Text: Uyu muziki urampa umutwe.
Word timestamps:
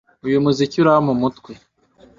Uyu 0.25 0.43
muziki 0.43 0.77
urampa 0.81 1.09
umutwe. 1.15 1.51